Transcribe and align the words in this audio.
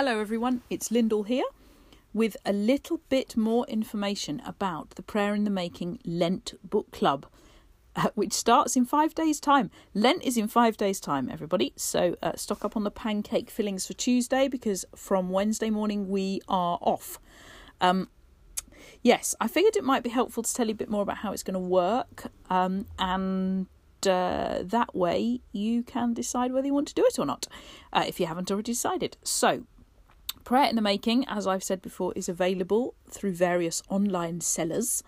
Hello, 0.00 0.20
everyone. 0.20 0.62
It's 0.70 0.92
Lyndall 0.92 1.24
here 1.24 1.42
with 2.14 2.36
a 2.46 2.52
little 2.52 3.00
bit 3.08 3.36
more 3.36 3.66
information 3.66 4.40
about 4.46 4.90
the 4.90 5.02
Prayer 5.02 5.34
in 5.34 5.42
the 5.42 5.50
Making 5.50 5.98
Lent 6.04 6.54
Book 6.62 6.92
Club, 6.92 7.26
uh, 7.96 8.10
which 8.14 8.32
starts 8.32 8.76
in 8.76 8.84
five 8.84 9.12
days' 9.12 9.40
time. 9.40 9.72
Lent 9.94 10.22
is 10.22 10.36
in 10.36 10.46
five 10.46 10.76
days' 10.76 11.00
time, 11.00 11.28
everybody. 11.28 11.72
So 11.74 12.14
uh, 12.22 12.36
stock 12.36 12.64
up 12.64 12.76
on 12.76 12.84
the 12.84 12.92
pancake 12.92 13.50
fillings 13.50 13.88
for 13.88 13.92
Tuesday 13.92 14.46
because 14.46 14.84
from 14.94 15.30
Wednesday 15.30 15.68
morning 15.68 16.08
we 16.08 16.42
are 16.48 16.78
off. 16.80 17.18
Um, 17.80 18.08
yes, 19.02 19.34
I 19.40 19.48
figured 19.48 19.74
it 19.74 19.82
might 19.82 20.04
be 20.04 20.10
helpful 20.10 20.44
to 20.44 20.54
tell 20.54 20.68
you 20.68 20.74
a 20.74 20.76
bit 20.76 20.88
more 20.88 21.02
about 21.02 21.16
how 21.16 21.32
it's 21.32 21.42
going 21.42 21.54
to 21.54 21.58
work 21.58 22.30
um, 22.48 22.86
and 23.00 23.66
uh, 24.06 24.60
that 24.62 24.94
way 24.94 25.40
you 25.50 25.82
can 25.82 26.14
decide 26.14 26.52
whether 26.52 26.68
you 26.68 26.72
want 26.72 26.86
to 26.86 26.94
do 26.94 27.04
it 27.04 27.18
or 27.18 27.26
not 27.26 27.48
uh, 27.92 28.04
if 28.06 28.20
you 28.20 28.26
haven't 28.26 28.48
already 28.48 28.70
decided. 28.70 29.16
So, 29.24 29.64
Prayer 30.48 30.70
in 30.70 30.76
the 30.76 30.80
Making, 30.80 31.28
as 31.28 31.46
I've 31.46 31.62
said 31.62 31.82
before, 31.82 32.14
is 32.16 32.26
available 32.26 32.94
through 33.06 33.32
various 33.32 33.82
online 33.90 34.40
sellers. 34.40 35.02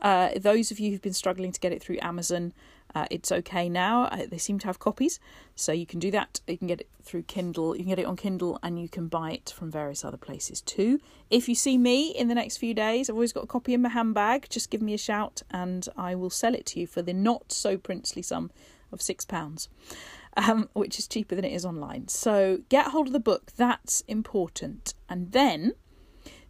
Uh, 0.00 0.30
those 0.38 0.70
of 0.70 0.80
you 0.80 0.90
who've 0.90 1.02
been 1.02 1.12
struggling 1.12 1.52
to 1.52 1.60
get 1.60 1.70
it 1.70 1.82
through 1.82 1.98
Amazon, 2.00 2.54
uh, 2.94 3.04
it's 3.10 3.30
okay 3.30 3.68
now. 3.68 4.04
Uh, 4.04 4.24
they 4.26 4.38
seem 4.38 4.58
to 4.60 4.66
have 4.66 4.78
copies, 4.78 5.20
so 5.54 5.70
you 5.70 5.84
can 5.84 6.00
do 6.00 6.10
that. 6.12 6.40
You 6.46 6.56
can 6.56 6.66
get 6.66 6.80
it 6.80 6.88
through 7.02 7.24
Kindle. 7.24 7.76
You 7.76 7.82
can 7.82 7.90
get 7.90 7.98
it 7.98 8.06
on 8.06 8.16
Kindle, 8.16 8.58
and 8.62 8.80
you 8.80 8.88
can 8.88 9.06
buy 9.06 9.32
it 9.32 9.52
from 9.54 9.70
various 9.70 10.02
other 10.02 10.16
places 10.16 10.62
too. 10.62 10.98
If 11.28 11.46
you 11.46 11.54
see 11.54 11.76
me 11.76 12.08
in 12.08 12.28
the 12.28 12.34
next 12.34 12.56
few 12.56 12.72
days, 12.72 13.10
I've 13.10 13.16
always 13.16 13.34
got 13.34 13.44
a 13.44 13.48
copy 13.48 13.74
in 13.74 13.82
my 13.82 13.90
handbag. 13.90 14.46
Just 14.48 14.70
give 14.70 14.80
me 14.80 14.94
a 14.94 14.98
shout, 14.98 15.42
and 15.50 15.86
I 15.98 16.14
will 16.14 16.30
sell 16.30 16.54
it 16.54 16.64
to 16.68 16.80
you 16.80 16.86
for 16.86 17.02
the 17.02 17.12
not 17.12 17.52
so 17.52 17.76
princely 17.76 18.22
sum 18.22 18.50
of 18.90 19.02
six 19.02 19.26
pounds 19.26 19.68
um, 20.36 20.68
which 20.74 20.98
is 20.98 21.08
cheaper 21.08 21.34
than 21.34 21.44
it 21.44 21.52
is 21.52 21.64
online. 21.64 22.08
So 22.08 22.60
get 22.68 22.88
hold 22.88 23.08
of 23.08 23.12
the 23.12 23.20
book, 23.20 23.52
that's 23.56 24.02
important. 24.02 24.94
And 25.08 25.32
then 25.32 25.72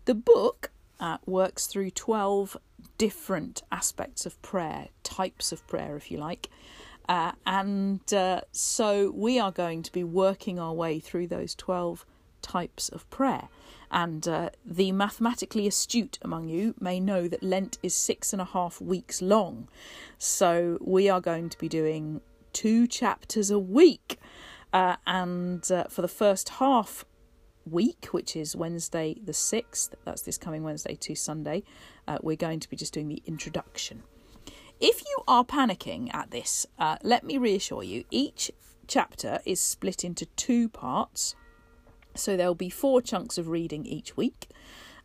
the 0.04 0.14
book 0.14 0.70
uh, 0.98 1.18
works 1.26 1.66
through 1.66 1.90
12 1.90 2.56
different 2.98 3.62
aspects 3.70 4.26
of 4.26 4.40
prayer, 4.42 4.88
types 5.02 5.52
of 5.52 5.66
prayer, 5.66 5.96
if 5.96 6.10
you 6.10 6.18
like. 6.18 6.48
Uh, 7.08 7.32
and 7.46 8.12
uh, 8.12 8.40
so 8.50 9.12
we 9.14 9.38
are 9.38 9.52
going 9.52 9.82
to 9.82 9.92
be 9.92 10.02
working 10.02 10.58
our 10.58 10.72
way 10.72 10.98
through 10.98 11.28
those 11.28 11.54
12 11.54 12.04
types 12.42 12.88
of 12.88 13.08
prayer. 13.10 13.48
And 13.90 14.26
uh, 14.26 14.50
the 14.64 14.90
mathematically 14.90 15.68
astute 15.68 16.18
among 16.22 16.48
you 16.48 16.74
may 16.80 16.98
know 16.98 17.28
that 17.28 17.42
Lent 17.42 17.78
is 17.82 17.94
six 17.94 18.32
and 18.32 18.42
a 18.42 18.46
half 18.46 18.80
weeks 18.80 19.22
long. 19.22 19.68
So 20.18 20.78
we 20.80 21.08
are 21.08 21.20
going 21.20 21.48
to 21.50 21.58
be 21.58 21.68
doing 21.68 22.20
two 22.56 22.86
chapters 22.86 23.50
a 23.50 23.58
week. 23.58 24.18
Uh, 24.72 24.96
and 25.06 25.70
uh, 25.70 25.84
for 25.90 26.00
the 26.00 26.08
first 26.08 26.48
half 26.48 27.04
week, 27.66 28.06
which 28.12 28.34
is 28.34 28.56
Wednesday 28.56 29.14
the 29.22 29.32
6th, 29.32 29.90
that's 30.06 30.22
this 30.22 30.38
coming 30.38 30.62
Wednesday 30.62 30.94
to 30.94 31.14
Sunday, 31.14 31.64
uh, 32.08 32.16
we're 32.22 32.34
going 32.34 32.58
to 32.60 32.70
be 32.70 32.76
just 32.76 32.94
doing 32.94 33.08
the 33.08 33.22
introduction. 33.26 34.02
If 34.80 35.02
you 35.04 35.18
are 35.28 35.44
panicking 35.44 36.14
at 36.14 36.30
this, 36.30 36.66
uh, 36.78 36.96
let 37.02 37.24
me 37.24 37.36
reassure 37.36 37.82
you 37.82 38.04
each 38.10 38.50
chapter 38.86 39.40
is 39.44 39.60
split 39.60 40.02
into 40.02 40.24
two 40.24 40.70
parts. 40.70 41.34
So 42.14 42.38
there'll 42.38 42.54
be 42.54 42.70
four 42.70 43.02
chunks 43.02 43.36
of 43.36 43.48
reading 43.48 43.84
each 43.84 44.16
week, 44.16 44.48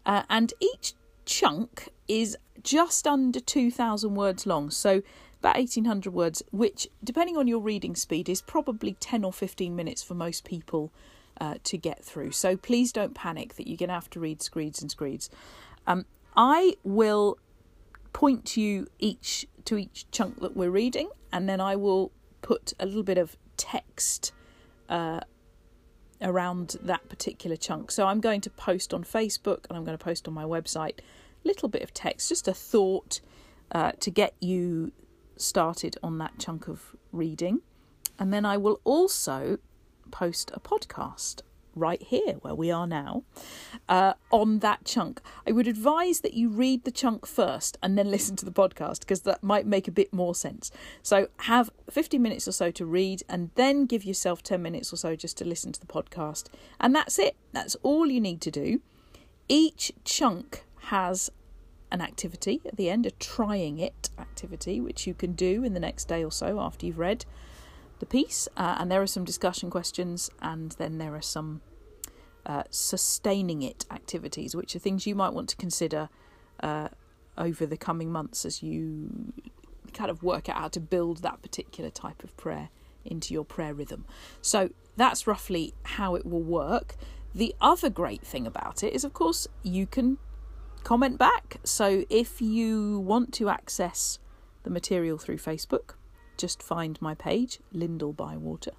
uh, 0.05 0.23
and 0.29 0.53
each 0.61 0.93
chunk 1.25 1.89
is 2.07 2.37
just 2.63 3.05
under 3.05 3.41
2,000 3.41 4.15
words 4.15 4.45
long. 4.45 4.69
So 4.69 5.01
about 5.41 5.57
1800 5.57 6.13
words, 6.13 6.43
which, 6.51 6.87
depending 7.03 7.35
on 7.35 7.47
your 7.47 7.59
reading 7.59 7.95
speed, 7.95 8.29
is 8.29 8.43
probably 8.43 8.93
10 8.93 9.23
or 9.23 9.33
15 9.33 9.75
minutes 9.75 10.03
for 10.03 10.13
most 10.13 10.45
people 10.45 10.93
uh, 11.39 11.55
to 11.63 11.79
get 11.79 12.05
through. 12.05 12.31
So 12.31 12.55
please 12.55 12.91
don't 12.91 13.15
panic 13.15 13.55
that 13.55 13.67
you're 13.67 13.77
going 13.77 13.89
to 13.89 13.95
have 13.95 14.09
to 14.11 14.19
read 14.19 14.43
screeds 14.43 14.83
and 14.83 14.91
screeds. 14.91 15.31
Um, 15.87 16.05
I 16.37 16.75
will 16.83 17.39
point 18.13 18.55
you 18.55 18.87
each 18.99 19.47
to 19.65 19.77
each 19.77 20.05
chunk 20.11 20.41
that 20.41 20.55
we're 20.55 20.69
reading, 20.69 21.09
and 21.33 21.49
then 21.49 21.59
I 21.59 21.75
will 21.75 22.11
put 22.43 22.73
a 22.79 22.85
little 22.85 23.03
bit 23.03 23.17
of 23.17 23.35
text 23.57 24.33
uh, 24.89 25.21
around 26.21 26.77
that 26.83 27.09
particular 27.09 27.55
chunk. 27.55 27.89
So 27.89 28.05
I'm 28.05 28.19
going 28.19 28.41
to 28.41 28.51
post 28.51 28.93
on 28.93 29.03
Facebook 29.03 29.65
and 29.69 29.77
I'm 29.77 29.83
going 29.85 29.97
to 29.97 30.03
post 30.03 30.27
on 30.27 30.35
my 30.35 30.43
website 30.43 30.99
a 30.99 31.47
little 31.47 31.67
bit 31.67 31.81
of 31.81 31.95
text, 31.95 32.29
just 32.29 32.47
a 32.47 32.53
thought 32.53 33.21
uh, 33.71 33.93
to 33.99 34.11
get 34.11 34.35
you 34.39 34.91
started 35.41 35.97
on 36.03 36.17
that 36.19 36.39
chunk 36.39 36.67
of 36.67 36.95
reading. 37.11 37.61
And 38.19 38.33
then 38.33 38.45
I 38.45 38.57
will 38.57 38.79
also 38.83 39.57
post 40.11 40.51
a 40.53 40.59
podcast 40.59 41.41
right 41.75 42.01
here 42.01 42.33
where 42.41 42.53
we 42.53 42.69
are 42.69 42.87
now 42.87 43.23
uh, 43.87 44.13
on 44.29 44.59
that 44.59 44.83
chunk. 44.85 45.21
I 45.47 45.51
would 45.51 45.67
advise 45.67 46.19
that 46.21 46.33
you 46.33 46.49
read 46.49 46.83
the 46.83 46.91
chunk 46.91 47.25
first 47.25 47.77
and 47.81 47.97
then 47.97 48.11
listen 48.11 48.35
to 48.37 48.45
the 48.45 48.51
podcast 48.51 48.99
because 48.99 49.21
that 49.21 49.43
might 49.43 49.65
make 49.65 49.87
a 49.87 49.91
bit 49.91 50.13
more 50.13 50.35
sense. 50.35 50.71
So 51.01 51.27
have 51.41 51.69
50 51.89 52.17
minutes 52.17 52.47
or 52.47 52.51
so 52.51 52.71
to 52.71 52.85
read 52.85 53.23
and 53.29 53.51
then 53.55 53.85
give 53.85 54.03
yourself 54.03 54.43
10 54.43 54.61
minutes 54.61 54.91
or 54.91 54.97
so 54.97 55.15
just 55.15 55.37
to 55.37 55.45
listen 55.45 55.71
to 55.71 55.79
the 55.79 55.87
podcast. 55.87 56.47
And 56.79 56.93
that's 56.93 57.17
it. 57.19 57.35
That's 57.53 57.75
all 57.83 58.07
you 58.07 58.21
need 58.21 58.41
to 58.41 58.51
do. 58.51 58.81
Each 59.47 59.91
chunk 60.03 60.63
has 60.85 61.29
an 61.91 62.01
activity 62.01 62.61
at 62.65 62.77
the 62.77 62.89
end, 62.89 63.05
a 63.05 63.11
trying 63.11 63.79
it 63.79 64.09
activity, 64.17 64.79
which 64.79 65.05
you 65.05 65.13
can 65.13 65.33
do 65.33 65.63
in 65.63 65.73
the 65.73 65.79
next 65.79 66.07
day 66.07 66.23
or 66.23 66.31
so 66.31 66.59
after 66.59 66.85
you've 66.85 66.99
read 66.99 67.25
the 67.99 68.05
piece. 68.05 68.47
Uh, 68.57 68.77
and 68.79 68.91
there 68.91 69.01
are 69.01 69.07
some 69.07 69.25
discussion 69.25 69.69
questions, 69.69 70.29
and 70.41 70.71
then 70.73 70.97
there 70.97 71.15
are 71.15 71.21
some 71.21 71.61
uh, 72.45 72.63
sustaining 72.69 73.61
it 73.61 73.85
activities, 73.91 74.55
which 74.55 74.75
are 74.75 74.79
things 74.79 75.05
you 75.05 75.15
might 75.15 75.33
want 75.33 75.49
to 75.49 75.55
consider 75.55 76.09
uh, 76.63 76.87
over 77.37 77.65
the 77.65 77.77
coming 77.77 78.11
months 78.11 78.45
as 78.45 78.63
you 78.63 79.33
kind 79.93 80.09
of 80.09 80.23
work 80.23 80.47
out 80.49 80.57
how 80.57 80.67
to 80.69 80.79
build 80.79 81.17
that 81.21 81.41
particular 81.41 81.89
type 81.89 82.23
of 82.23 82.35
prayer 82.37 82.69
into 83.03 83.33
your 83.33 83.43
prayer 83.43 83.73
rhythm. 83.73 84.05
So 84.41 84.69
that's 84.95 85.27
roughly 85.27 85.73
how 85.83 86.15
it 86.15 86.25
will 86.25 86.43
work. 86.43 86.95
The 87.33 87.55
other 87.61 87.89
great 87.89 88.21
thing 88.21 88.45
about 88.45 88.83
it 88.83 88.93
is, 88.93 89.03
of 89.03 89.13
course, 89.13 89.47
you 89.63 89.85
can 89.87 90.17
comment 90.83 91.17
back. 91.17 91.57
So 91.63 92.05
if 92.09 92.41
you 92.41 92.99
want 92.99 93.33
to 93.33 93.49
access 93.49 94.19
the 94.63 94.69
material 94.69 95.17
through 95.17 95.37
Facebook, 95.37 95.95
just 96.37 96.61
find 96.63 97.01
my 97.01 97.13
page, 97.13 97.59
Lyndall 97.71 98.13
Bywater, 98.13 98.71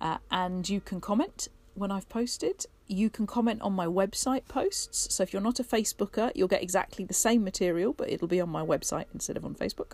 uh, 0.00 0.18
and 0.30 0.68
you 0.68 0.80
can 0.80 1.00
comment 1.00 1.48
when 1.74 1.90
I've 1.90 2.08
posted. 2.08 2.66
You 2.86 3.10
can 3.10 3.26
comment 3.26 3.62
on 3.62 3.72
my 3.72 3.86
website 3.86 4.46
posts. 4.48 5.12
So 5.14 5.22
if 5.22 5.32
you're 5.32 5.42
not 5.42 5.58
a 5.58 5.64
Facebooker, 5.64 6.30
you'll 6.34 6.48
get 6.48 6.62
exactly 6.62 7.04
the 7.04 7.14
same 7.14 7.42
material, 7.42 7.92
but 7.92 8.08
it'll 8.08 8.28
be 8.28 8.40
on 8.40 8.48
my 8.48 8.64
website 8.64 9.06
instead 9.12 9.36
of 9.36 9.44
on 9.44 9.54
Facebook. 9.54 9.92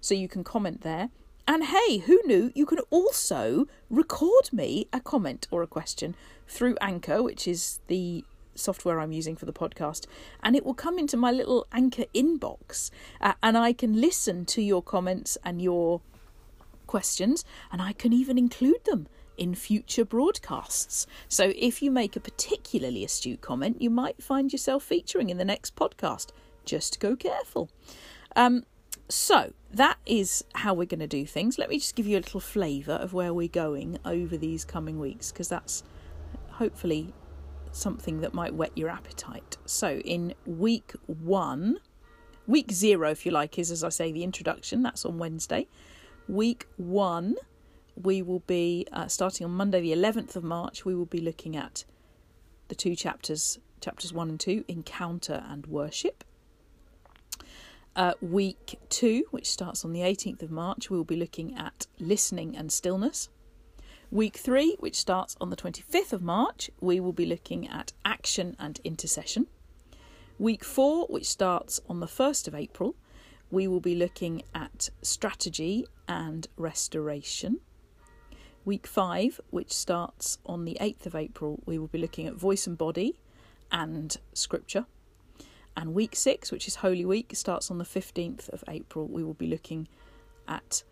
So 0.00 0.14
you 0.14 0.28
can 0.28 0.44
comment 0.44 0.82
there. 0.82 1.10
And 1.48 1.64
hey, 1.64 1.98
who 1.98 2.20
knew 2.26 2.50
you 2.54 2.66
can 2.66 2.80
also 2.90 3.66
record 3.88 4.52
me 4.52 4.88
a 4.92 5.00
comment 5.00 5.46
or 5.50 5.62
a 5.62 5.66
question 5.66 6.16
through 6.48 6.76
Anchor, 6.80 7.22
which 7.22 7.46
is 7.46 7.80
the 7.86 8.24
software 8.56 9.00
I'm 9.00 9.12
using 9.12 9.36
for 9.36 9.46
the 9.46 9.52
podcast, 9.52 10.06
and 10.42 10.56
it 10.56 10.64
will 10.64 10.74
come 10.74 10.98
into 10.98 11.16
my 11.16 11.30
little 11.30 11.66
Anchor 11.72 12.06
inbox, 12.14 12.90
uh, 13.20 13.34
and 13.42 13.56
I 13.56 13.72
can 13.72 14.00
listen 14.00 14.44
to 14.46 14.62
your 14.62 14.82
comments 14.82 15.38
and 15.44 15.62
your 15.62 16.00
questions, 16.86 17.44
and 17.70 17.82
I 17.82 17.92
can 17.92 18.12
even 18.12 18.38
include 18.38 18.84
them 18.84 19.08
in 19.36 19.54
future 19.54 20.04
broadcasts. 20.04 21.06
So 21.28 21.52
if 21.56 21.82
you 21.82 21.90
make 21.90 22.16
a 22.16 22.20
particularly 22.20 23.04
astute 23.04 23.42
comment, 23.42 23.82
you 23.82 23.90
might 23.90 24.22
find 24.22 24.50
yourself 24.50 24.82
featuring 24.82 25.28
in 25.28 25.36
the 25.36 25.44
next 25.44 25.76
podcast. 25.76 26.30
Just 26.64 27.00
go 27.00 27.16
careful. 27.16 27.68
Um, 28.34 28.64
so 29.08 29.52
that 29.70 29.98
is 30.06 30.42
how 30.54 30.74
we're 30.74 30.86
going 30.86 31.00
to 31.00 31.06
do 31.06 31.26
things. 31.26 31.58
Let 31.58 31.68
me 31.68 31.78
just 31.78 31.96
give 31.96 32.06
you 32.06 32.16
a 32.16 32.24
little 32.24 32.40
flavour 32.40 32.94
of 32.94 33.12
where 33.12 33.34
we're 33.34 33.46
going 33.46 33.98
over 34.04 34.36
these 34.36 34.64
coming 34.64 34.98
weeks, 34.98 35.30
because 35.30 35.48
that's 35.48 35.82
hopefully 36.52 37.12
something 37.76 38.20
that 38.20 38.34
might 38.34 38.54
whet 38.54 38.76
your 38.76 38.88
appetite. 38.88 39.56
So, 39.66 39.98
in 39.98 40.34
week 40.44 40.92
one, 41.06 41.78
week 42.46 42.72
zero, 42.72 43.10
if 43.10 43.26
you 43.26 43.32
like, 43.32 43.58
is 43.58 43.70
as 43.70 43.84
I 43.84 43.90
say, 43.90 44.12
the 44.12 44.24
introduction. 44.24 44.82
That's 44.82 45.04
on 45.04 45.18
Wednesday. 45.18 45.68
Week 46.28 46.66
one, 46.76 47.36
we 47.94 48.22
will 48.22 48.40
be 48.40 48.86
uh, 48.92 49.08
starting 49.08 49.44
on 49.44 49.52
Monday, 49.52 49.80
the 49.80 49.92
11th 49.92 50.36
of 50.36 50.44
March. 50.44 50.84
We 50.84 50.94
will 50.94 51.06
be 51.06 51.20
looking 51.20 51.56
at 51.56 51.84
the 52.68 52.74
two 52.74 52.96
chapters, 52.96 53.58
chapters 53.80 54.12
one 54.12 54.28
and 54.28 54.40
two, 54.40 54.64
encounter 54.68 55.44
and 55.48 55.66
worship. 55.66 56.24
Uh, 57.94 58.12
week 58.20 58.78
two, 58.90 59.24
which 59.30 59.50
starts 59.50 59.84
on 59.84 59.92
the 59.92 60.00
18th 60.00 60.42
of 60.42 60.50
March, 60.50 60.90
we 60.90 60.96
will 60.96 61.04
be 61.04 61.16
looking 61.16 61.56
at 61.56 61.86
listening 61.98 62.54
and 62.54 62.70
stillness. 62.70 63.30
Week 64.16 64.38
three, 64.38 64.76
which 64.80 64.96
starts 64.96 65.36
on 65.42 65.50
the 65.50 65.56
25th 65.56 66.14
of 66.14 66.22
March, 66.22 66.70
we 66.80 67.00
will 67.00 67.12
be 67.12 67.26
looking 67.26 67.68
at 67.68 67.92
action 68.02 68.56
and 68.58 68.80
intercession. 68.82 69.46
Week 70.38 70.64
four, 70.64 71.06
which 71.08 71.26
starts 71.26 71.80
on 71.86 72.00
the 72.00 72.06
1st 72.06 72.48
of 72.48 72.54
April, 72.54 72.96
we 73.50 73.68
will 73.68 73.82
be 73.82 73.94
looking 73.94 74.42
at 74.54 74.88
strategy 75.02 75.84
and 76.08 76.48
restoration. 76.56 77.60
Week 78.64 78.86
five, 78.86 79.38
which 79.50 79.70
starts 79.70 80.38
on 80.46 80.64
the 80.64 80.78
8th 80.80 81.04
of 81.04 81.14
April, 81.14 81.60
we 81.66 81.76
will 81.76 81.86
be 81.86 81.98
looking 81.98 82.26
at 82.26 82.32
voice 82.32 82.66
and 82.66 82.78
body 82.78 83.20
and 83.70 84.16
scripture. 84.32 84.86
And 85.76 85.92
week 85.92 86.16
six, 86.16 86.50
which 86.50 86.66
is 86.66 86.76
Holy 86.76 87.04
Week, 87.04 87.32
starts 87.34 87.70
on 87.70 87.76
the 87.76 87.84
15th 87.84 88.48
of 88.48 88.64
April. 88.66 89.06
We 89.08 89.22
will 89.22 89.34
be 89.34 89.46
looking 89.46 89.88
at 90.48 90.84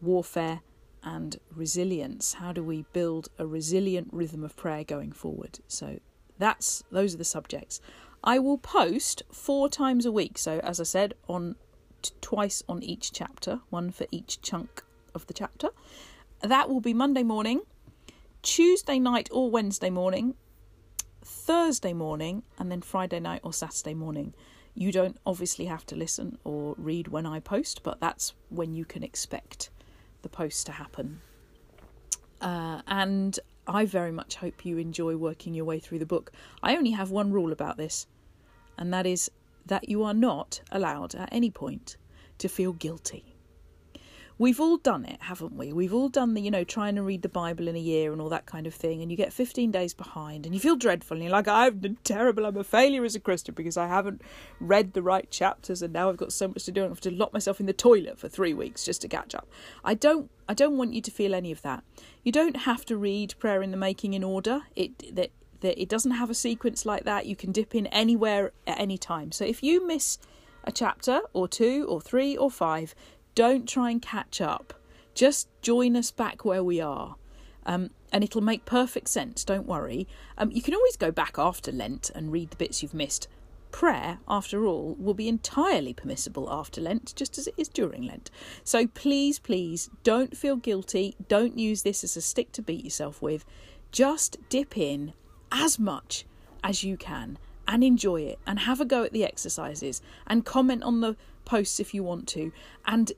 warfare 0.00 0.62
and 1.02 1.36
resilience. 1.54 2.34
How 2.34 2.52
do 2.52 2.62
we 2.62 2.84
build 2.92 3.28
a 3.38 3.46
resilient 3.46 4.08
rhythm 4.12 4.44
of 4.44 4.56
prayer 4.56 4.84
going 4.84 5.12
forward? 5.12 5.60
So 5.68 5.98
that's 6.38 6.82
those 6.90 7.14
are 7.14 7.18
the 7.18 7.24
subjects. 7.24 7.80
I 8.24 8.38
will 8.38 8.58
post 8.58 9.22
four 9.32 9.68
times 9.68 10.06
a 10.06 10.12
week. 10.12 10.38
So 10.38 10.60
as 10.60 10.80
I 10.80 10.84
said, 10.84 11.14
on 11.28 11.56
t- 12.02 12.12
twice 12.20 12.62
on 12.68 12.82
each 12.82 13.12
chapter, 13.12 13.60
one 13.70 13.90
for 13.90 14.06
each 14.10 14.40
chunk 14.42 14.82
of 15.14 15.26
the 15.26 15.34
chapter. 15.34 15.70
That 16.40 16.68
will 16.68 16.80
be 16.80 16.94
Monday 16.94 17.22
morning, 17.22 17.62
Tuesday 18.42 18.98
night 18.98 19.28
or 19.32 19.50
Wednesday 19.50 19.90
morning, 19.90 20.34
Thursday 21.24 21.92
morning, 21.92 22.42
and 22.58 22.70
then 22.70 22.82
Friday 22.82 23.20
night 23.20 23.40
or 23.44 23.52
Saturday 23.52 23.94
morning. 23.94 24.34
You 24.74 24.90
don't 24.90 25.18
obviously 25.26 25.66
have 25.66 25.84
to 25.86 25.96
listen 25.96 26.38
or 26.44 26.74
read 26.78 27.08
when 27.08 27.26
I 27.26 27.40
post, 27.40 27.82
but 27.82 28.00
that's 28.00 28.32
when 28.48 28.74
you 28.74 28.84
can 28.84 29.02
expect 29.02 29.70
the 30.22 30.28
post 30.28 30.66
to 30.66 30.72
happen. 30.72 31.20
Uh, 32.40 32.82
and 32.88 33.38
I 33.66 33.86
very 33.86 34.10
much 34.10 34.36
hope 34.36 34.64
you 34.64 34.78
enjoy 34.78 35.16
working 35.16 35.54
your 35.54 35.64
way 35.64 35.78
through 35.78 36.00
the 36.00 36.06
book. 36.06 36.32
I 36.62 36.76
only 36.76 36.90
have 36.90 37.10
one 37.10 37.32
rule 37.32 37.52
about 37.52 37.76
this, 37.76 38.06
and 38.76 38.92
that 38.92 39.06
is 39.06 39.30
that 39.66 39.88
you 39.88 40.02
are 40.02 40.14
not 40.14 40.60
allowed 40.72 41.14
at 41.14 41.28
any 41.30 41.50
point 41.50 41.96
to 42.38 42.48
feel 42.48 42.72
guilty. 42.72 43.31
We've 44.42 44.58
all 44.58 44.76
done 44.76 45.04
it, 45.04 45.22
haven't 45.22 45.54
we? 45.54 45.72
We've 45.72 45.94
all 45.94 46.08
done 46.08 46.34
the, 46.34 46.40
you 46.40 46.50
know, 46.50 46.64
trying 46.64 46.96
to 46.96 47.02
read 47.04 47.22
the 47.22 47.28
Bible 47.28 47.68
in 47.68 47.76
a 47.76 47.78
year 47.78 48.12
and 48.12 48.20
all 48.20 48.28
that 48.30 48.44
kind 48.44 48.66
of 48.66 48.74
thing, 48.74 49.00
and 49.00 49.08
you 49.08 49.16
get 49.16 49.32
15 49.32 49.70
days 49.70 49.94
behind 49.94 50.44
and 50.44 50.52
you 50.52 50.60
feel 50.60 50.74
dreadful 50.74 51.16
and 51.16 51.22
you're 51.22 51.30
like, 51.30 51.46
I've 51.46 51.80
been 51.80 51.96
terrible, 52.02 52.44
I'm 52.44 52.56
a 52.56 52.64
failure 52.64 53.04
as 53.04 53.14
a 53.14 53.20
Christian 53.20 53.54
because 53.54 53.76
I 53.76 53.86
haven't 53.86 54.20
read 54.58 54.94
the 54.94 55.00
right 55.02 55.30
chapters 55.30 55.80
and 55.80 55.92
now 55.92 56.08
I've 56.08 56.16
got 56.16 56.32
so 56.32 56.48
much 56.48 56.64
to 56.64 56.72
do 56.72 56.80
and 56.80 56.88
I 56.88 56.90
have 56.90 57.00
to 57.02 57.12
lock 57.12 57.32
myself 57.32 57.60
in 57.60 57.66
the 57.66 57.72
toilet 57.72 58.18
for 58.18 58.28
three 58.28 58.52
weeks 58.52 58.84
just 58.84 59.00
to 59.02 59.08
catch 59.08 59.32
up. 59.32 59.46
I 59.84 59.94
don't 59.94 60.28
I 60.48 60.54
don't 60.54 60.76
want 60.76 60.92
you 60.92 61.02
to 61.02 61.10
feel 61.12 61.36
any 61.36 61.52
of 61.52 61.62
that. 61.62 61.84
You 62.24 62.32
don't 62.32 62.56
have 62.56 62.84
to 62.86 62.96
read 62.96 63.36
Prayer 63.38 63.62
in 63.62 63.70
the 63.70 63.76
Making 63.76 64.12
in 64.12 64.24
order. 64.24 64.62
It 64.74 65.14
that 65.14 65.30
that 65.60 65.80
it 65.80 65.88
doesn't 65.88 66.10
have 66.10 66.30
a 66.30 66.34
sequence 66.34 66.84
like 66.84 67.04
that. 67.04 67.26
You 67.26 67.36
can 67.36 67.52
dip 67.52 67.76
in 67.76 67.86
anywhere 67.86 68.50
at 68.66 68.80
any 68.80 68.98
time. 68.98 69.30
So 69.30 69.44
if 69.44 69.62
you 69.62 69.86
miss 69.86 70.18
a 70.64 70.72
chapter 70.72 71.20
or 71.32 71.46
two 71.46 71.86
or 71.88 72.00
three 72.00 72.36
or 72.36 72.50
five, 72.50 72.94
don't 73.34 73.68
try 73.68 73.90
and 73.90 74.00
catch 74.00 74.40
up. 74.40 74.74
Just 75.14 75.48
join 75.60 75.96
us 75.96 76.10
back 76.10 76.44
where 76.44 76.64
we 76.64 76.80
are. 76.80 77.16
Um, 77.64 77.90
and 78.12 78.24
it'll 78.24 78.42
make 78.42 78.64
perfect 78.64 79.08
sense, 79.08 79.44
don't 79.44 79.66
worry. 79.66 80.06
Um, 80.36 80.50
you 80.50 80.62
can 80.62 80.74
always 80.74 80.96
go 80.96 81.10
back 81.10 81.38
after 81.38 81.72
Lent 81.72 82.10
and 82.14 82.32
read 82.32 82.50
the 82.50 82.56
bits 82.56 82.82
you've 82.82 82.94
missed. 82.94 83.28
Prayer, 83.70 84.18
after 84.28 84.66
all, 84.66 84.96
will 84.98 85.14
be 85.14 85.28
entirely 85.28 85.94
permissible 85.94 86.52
after 86.52 86.80
Lent, 86.80 87.14
just 87.16 87.38
as 87.38 87.46
it 87.46 87.54
is 87.56 87.68
during 87.68 88.02
Lent. 88.02 88.30
So 88.64 88.86
please, 88.86 89.38
please, 89.38 89.88
don't 90.02 90.36
feel 90.36 90.56
guilty. 90.56 91.16
Don't 91.28 91.58
use 91.58 91.82
this 91.82 92.04
as 92.04 92.16
a 92.16 92.20
stick 92.20 92.52
to 92.52 92.62
beat 92.62 92.84
yourself 92.84 93.22
with. 93.22 93.44
Just 93.90 94.36
dip 94.50 94.76
in 94.76 95.14
as 95.50 95.78
much 95.78 96.26
as 96.62 96.84
you 96.84 96.96
can 96.96 97.38
and 97.72 97.82
enjoy 97.82 98.20
it 98.20 98.38
and 98.46 98.58
have 98.60 98.82
a 98.82 98.84
go 98.84 99.02
at 99.02 99.12
the 99.12 99.24
exercises 99.24 100.02
and 100.26 100.44
comment 100.44 100.82
on 100.82 101.00
the 101.00 101.16
posts 101.46 101.80
if 101.80 101.94
you 101.94 102.04
want 102.04 102.28
to 102.28 102.52
and 102.86 103.12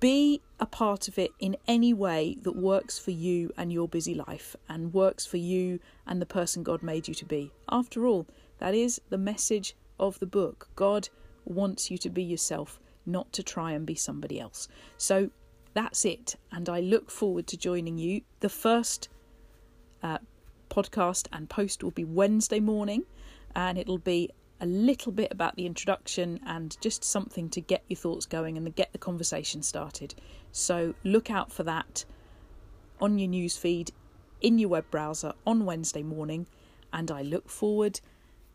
be 0.00 0.42
a 0.58 0.66
part 0.66 1.06
of 1.06 1.16
it 1.16 1.30
in 1.38 1.56
any 1.68 1.94
way 1.94 2.36
that 2.42 2.56
works 2.56 2.98
for 2.98 3.12
you 3.12 3.52
and 3.56 3.72
your 3.72 3.86
busy 3.86 4.12
life 4.12 4.56
and 4.68 4.92
works 4.92 5.24
for 5.24 5.36
you 5.36 5.78
and 6.08 6.20
the 6.20 6.26
person 6.26 6.64
God 6.64 6.82
made 6.82 7.06
you 7.06 7.14
to 7.14 7.24
be. 7.24 7.52
After 7.70 8.04
all, 8.04 8.26
that 8.58 8.74
is 8.74 9.00
the 9.10 9.16
message 9.16 9.76
of 10.00 10.18
the 10.18 10.26
book. 10.26 10.68
God 10.74 11.08
wants 11.44 11.88
you 11.88 11.96
to 11.98 12.10
be 12.10 12.24
yourself, 12.24 12.80
not 13.06 13.32
to 13.34 13.44
try 13.44 13.70
and 13.70 13.86
be 13.86 13.94
somebody 13.94 14.40
else. 14.40 14.66
So 14.98 15.30
that's 15.72 16.04
it. 16.04 16.34
And 16.50 16.68
I 16.68 16.80
look 16.80 17.12
forward 17.12 17.46
to 17.46 17.56
joining 17.56 17.96
you. 17.96 18.22
The 18.40 18.48
first 18.48 19.08
uh, 20.02 20.18
podcast 20.68 21.28
and 21.32 21.48
post 21.48 21.84
will 21.84 21.90
be 21.90 22.04
Wednesday 22.04 22.60
morning, 22.60 23.04
and 23.54 23.78
it'll 23.78 23.98
be 23.98 24.30
a 24.60 24.66
little 24.66 25.12
bit 25.12 25.32
about 25.32 25.56
the 25.56 25.66
introduction 25.66 26.38
and 26.46 26.76
just 26.80 27.02
something 27.02 27.48
to 27.48 27.60
get 27.60 27.82
your 27.88 27.96
thoughts 27.96 28.26
going 28.26 28.56
and 28.56 28.74
get 28.74 28.92
the 28.92 28.98
conversation 28.98 29.62
started. 29.62 30.14
So 30.52 30.94
look 31.02 31.30
out 31.30 31.50
for 31.50 31.62
that 31.64 32.04
on 33.00 33.18
your 33.18 33.30
newsfeed, 33.30 33.90
in 34.40 34.58
your 34.58 34.68
web 34.68 34.90
browser 34.90 35.32
on 35.46 35.64
Wednesday 35.64 36.02
morning, 36.02 36.46
and 36.92 37.10
I 37.10 37.22
look 37.22 37.48
forward 37.48 38.00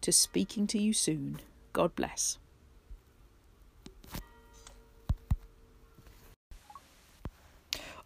to 0.02 0.12
speaking 0.12 0.68
to 0.68 0.78
you 0.78 0.94
soon. 0.94 1.40
God 1.74 1.96
bless. 1.96 2.38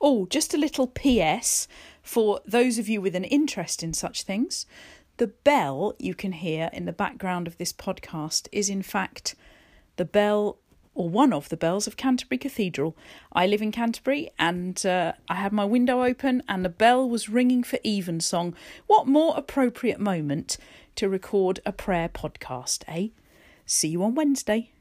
Oh, 0.02 0.26
just 0.28 0.54
a 0.54 0.58
little 0.58 0.88
PS 0.88 1.68
for 2.02 2.40
those 2.46 2.78
of 2.78 2.88
you 2.88 3.02
with 3.02 3.16
an 3.16 3.26
interest 3.26 3.84
in 3.84 3.94
such 3.94 4.24
things. 4.24 4.66
The 5.20 5.28
bell 5.28 5.96
you 6.00 6.16
can 6.16 6.32
hear 6.32 6.70
in 6.72 6.86
the 6.86 6.94
background 6.94 7.46
of 7.46 7.58
this 7.58 7.74
podcast 7.74 8.48
is, 8.54 8.70
in 8.70 8.82
fact, 8.82 9.36
the 9.98 10.06
bell 10.06 10.60
or 10.96 11.10
one 11.10 11.34
of 11.34 11.50
the 11.50 11.58
bells 11.58 11.88
of 11.88 11.98
Canterbury 11.98 12.38
Cathedral. 12.38 12.96
I 13.34 13.46
live 13.46 13.62
in 13.62 13.74
Canterbury 13.74 14.30
and 14.40 14.86
uh, 14.86 15.12
I 15.28 15.36
had 15.36 15.52
my 15.52 15.66
window 15.66 16.06
open 16.06 16.42
and 16.48 16.64
the 16.64 16.70
bell 16.70 17.10
was 17.10 17.28
ringing 17.28 17.64
for 17.64 17.80
evensong. 17.86 18.56
What 18.88 19.08
more 19.08 19.34
appropriate 19.36 20.00
moment 20.00 20.58
to 20.96 21.10
record 21.10 21.60
a 21.66 21.74
prayer 21.74 22.08
podcast, 22.08 22.86
eh? 22.88 23.10
See 23.66 23.90
you 23.90 24.02
on 24.04 24.16
Wednesday. 24.16 24.72